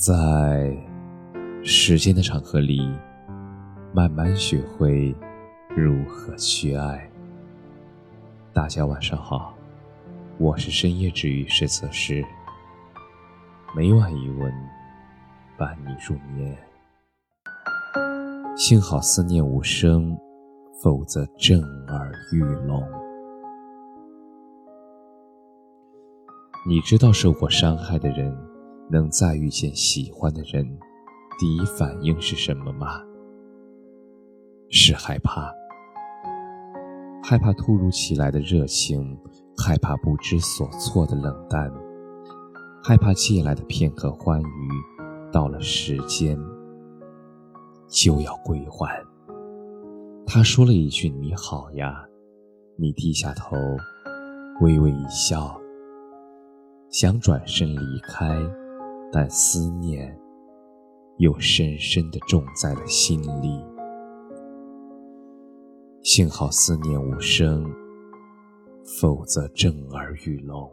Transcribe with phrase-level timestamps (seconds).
[0.00, 0.74] 在
[1.62, 2.90] 时间的长河里，
[3.92, 5.14] 慢慢学会
[5.76, 7.06] 如何去爱。
[8.50, 9.54] 大家晚上好，
[10.38, 12.24] 我是深夜治愈师则师，
[13.76, 14.50] 每晚一文
[15.58, 16.56] 伴你入眠。
[18.56, 20.18] 幸好思念无声，
[20.82, 22.82] 否则震耳欲聋。
[26.66, 28.49] 你知道受过伤害的人。
[28.90, 30.66] 能再遇见喜欢的人，
[31.38, 33.00] 第一反应是什么吗？
[34.68, 35.52] 是害怕，
[37.22, 39.16] 害怕突如其来的热情，
[39.56, 41.72] 害怕不知所措的冷淡，
[42.82, 44.68] 害怕借来的片刻欢愉，
[45.32, 46.36] 到了时间
[47.88, 49.00] 就要归还。
[50.26, 52.04] 他说了一句“你好呀”，
[52.76, 53.56] 你低下头，
[54.60, 55.60] 微微一笑，
[56.90, 58.40] 想转身离开。
[59.12, 60.16] 但思念
[61.18, 63.64] 又深深的种在了心里。
[66.02, 67.70] 幸好思念无声，
[69.00, 70.70] 否则震耳欲聋。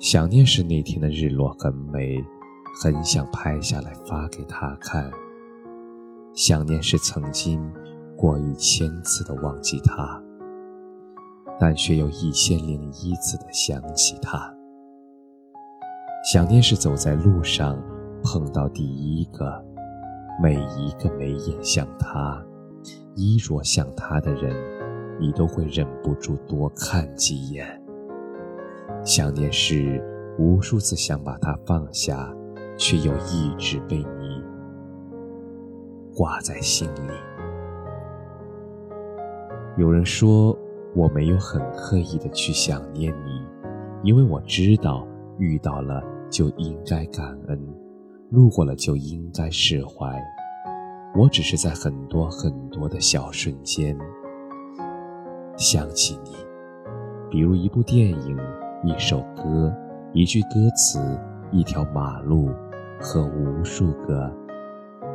[0.00, 2.24] 想念是那天的日落很美，
[2.82, 5.10] 很想拍下来发给他看。
[6.34, 7.72] 想念是曾经
[8.16, 10.22] 过一千次的忘记他，
[11.60, 14.55] 但却又一千零一次的想起他。
[16.26, 17.80] 想念是走在路上
[18.20, 19.64] 碰到第一个，
[20.42, 22.44] 每一个眉眼像他，
[23.14, 24.52] 衣着像他的人，
[25.20, 27.80] 你都会忍不住多看几眼。
[29.04, 30.02] 想念是
[30.36, 32.34] 无数次想把他放下，
[32.76, 34.42] 却又一直被你
[36.12, 37.12] 挂在心里。
[39.76, 40.58] 有人说
[40.92, 43.46] 我没有很刻意的去想念你，
[44.02, 45.06] 因为我知道
[45.38, 46.02] 遇到了。
[46.30, 47.58] 就应该感恩，
[48.30, 50.20] 路过了就应该释怀。
[51.14, 53.96] 我只是在很多很多的小瞬间
[55.56, 56.32] 想起你，
[57.30, 58.38] 比如一部电影、
[58.84, 59.74] 一首歌、
[60.12, 61.00] 一句歌词、
[61.50, 62.50] 一条马路
[63.00, 64.30] 和无数个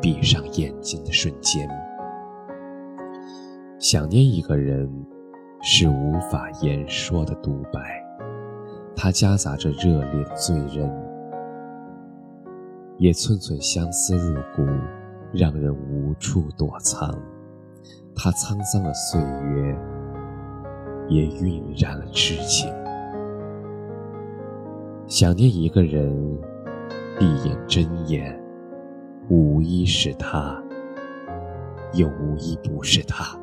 [0.00, 1.68] 闭上眼睛的瞬间。
[3.78, 4.90] 想念一个人
[5.62, 7.80] 是无法言说的独白。
[8.96, 10.90] 它夹杂着热烈的醉人，
[13.00, 14.62] 也寸寸相思入骨，
[15.32, 17.18] 让人无处躲藏。
[18.14, 19.74] 它沧桑了岁月，
[21.08, 22.70] 也晕染了痴情。
[25.06, 26.14] 想念一个人，
[27.18, 28.38] 闭眼睁眼，
[29.30, 30.62] 无一是他，
[31.94, 33.34] 又无一不是他。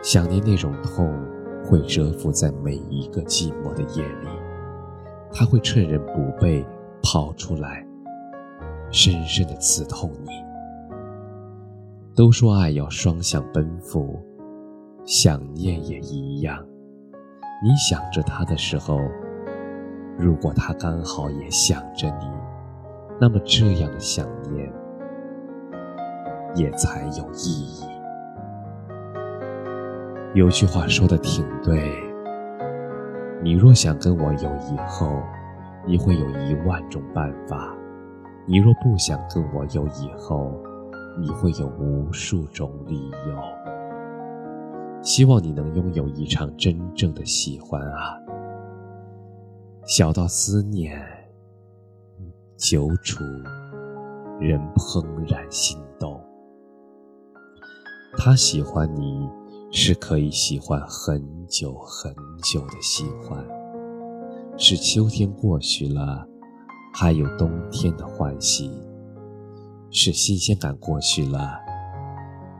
[0.00, 1.12] 想念那种痛。
[1.66, 4.28] 会蛰伏在每一个寂寞的夜里，
[5.32, 6.62] 他会趁人不备
[7.04, 7.86] 跑出来，
[8.90, 10.30] 深深的刺痛你。
[12.16, 14.18] 都说爱要双向奔赴，
[15.04, 16.64] 想念也一样。
[17.62, 18.98] 你想着他的时候，
[20.16, 22.26] 如果他刚好也想着你，
[23.20, 24.72] 那么这样的想念
[26.54, 27.84] 也才有意义。
[30.32, 31.92] 有句话说的挺对，
[33.42, 35.22] 你若想跟我有以后，
[35.86, 37.76] 你会有一万种办法；
[38.46, 40.52] 你若不想跟我有以后，
[41.18, 43.42] 你会有无数种理由。
[45.02, 48.18] 希望你能拥有一场真正的喜欢啊！
[49.84, 51.00] 小到思念，
[52.56, 53.22] 久处
[54.40, 56.20] 人怦然心动。
[58.16, 59.28] 他喜欢你。
[59.76, 62.14] 是可以喜欢很久很
[62.44, 63.44] 久的喜欢，
[64.56, 66.24] 是秋天过去了，
[66.94, 68.70] 还有冬天的欢喜；
[69.90, 71.58] 是新鲜感过去了，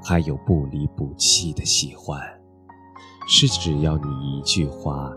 [0.03, 2.19] 还有不离不弃的喜欢；
[3.29, 5.13] 是只要你一句话，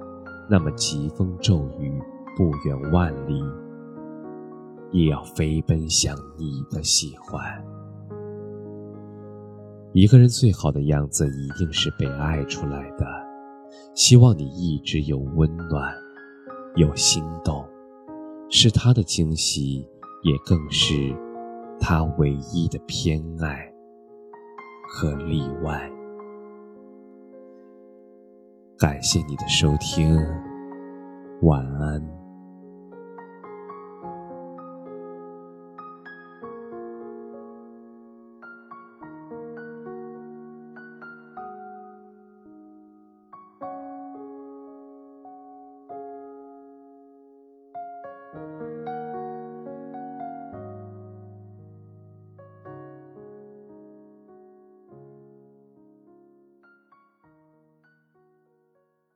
[0.48, 2.00] 那么疾风骤雨
[2.36, 3.42] 不远万里，
[4.92, 7.42] 也要飞奔向你的喜欢。
[9.94, 13.06] 一个人最好的样子，一定是被爱出来的。
[13.96, 15.92] 希望你一直有温暖，
[16.77, 17.68] 有心动，
[18.51, 19.79] 是他的惊喜，
[20.21, 20.94] 也更是
[21.79, 23.74] 他唯一的偏爱
[24.88, 25.91] 和例外。
[28.77, 30.15] 感谢你的收听，
[31.41, 32.17] 晚安。